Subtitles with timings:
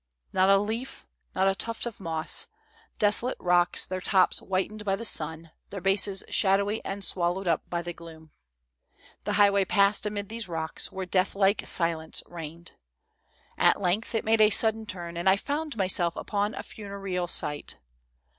[0.33, 1.05] ''Not a leaf,
[1.35, 2.47] not a tuft of moss;
[2.97, 7.83] desolate rocks, their tops whitened by the sun, their bases shadowy and swallowed up by
[7.83, 8.31] the gloom.
[9.25, 12.71] The highway passed amid these rocks, where deathlike silence reigned.
[13.59, 17.77] "At length, it made a sudden turn, and I found myself upon a funereal site.